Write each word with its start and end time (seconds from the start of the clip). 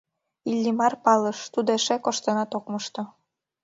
Иллимар 0.51 0.93
палыш: 1.03 1.39
тудо 1.53 1.69
эше 1.77 1.95
коштынат 2.05 2.51
ок 2.57 2.65
мошто. 2.71 3.03